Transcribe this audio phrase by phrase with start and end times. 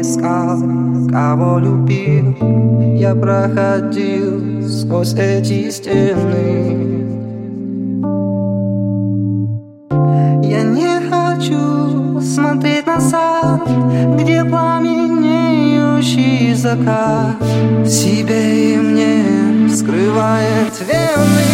[0.00, 0.58] искал,
[1.10, 2.34] кого любил
[2.96, 7.06] Я проходил сквозь эти стены.
[10.42, 13.62] Я не хочу смотреть назад,
[14.18, 17.36] где пламенеющий закат.
[17.86, 21.44] Себе и мне вскрывает вены.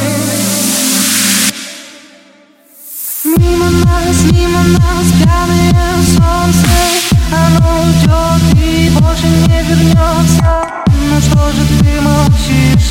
[3.24, 5.03] Мимо нас, мимо нас.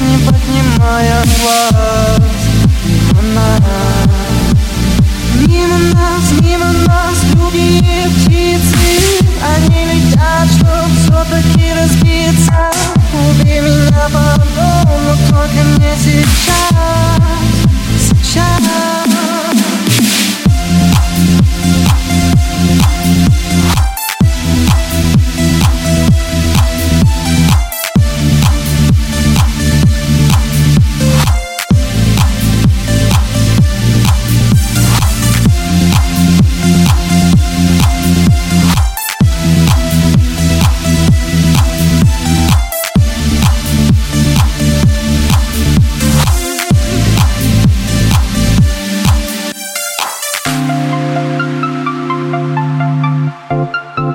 [0.03, 2.19] не поднимая глаз.
[2.85, 3.63] Мимо нас,
[5.47, 9.23] Мимо нас, мимо нас другие птицы.
[9.55, 12.71] Они летят, чтоб все-таки разбиться.
[13.13, 16.62] Убей меня по-новому, только не сейчас.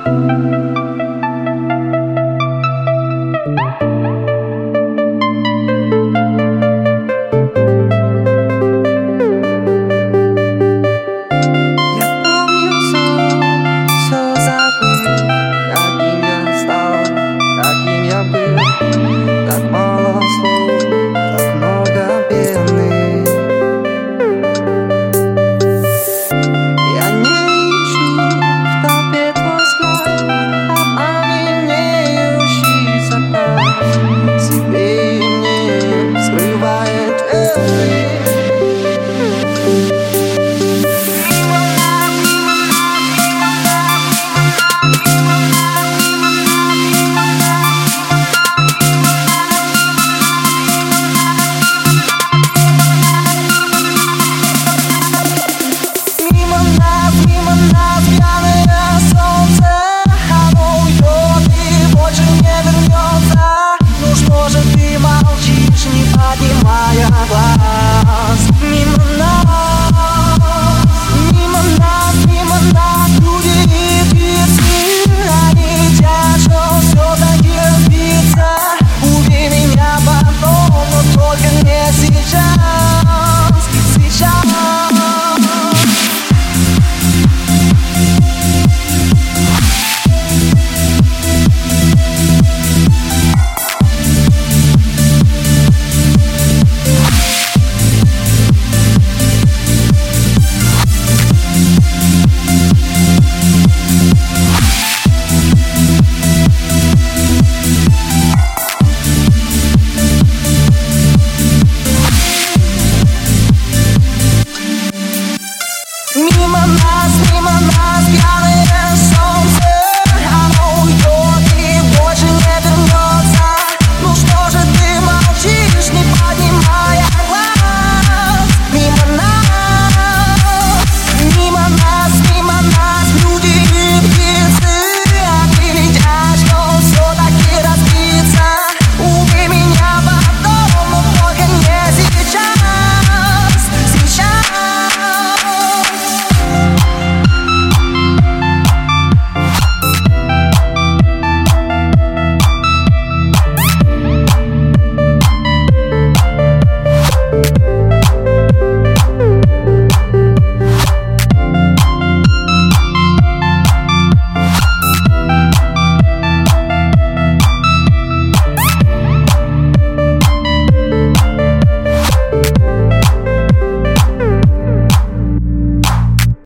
[0.09, 0.78] Música